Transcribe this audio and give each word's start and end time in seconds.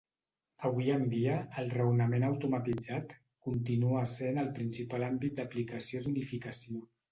Avui 0.69 0.87
en 0.93 1.03
dia, 1.11 1.35
el 1.63 1.69
raonament 1.73 2.25
automatitzat 2.29 3.13
continua 3.49 4.03
essent 4.09 4.43
el 4.47 4.51
principal 4.59 5.09
àmbit 5.11 5.39
d'aplicació 5.43 6.05
d'unificació. 6.09 6.87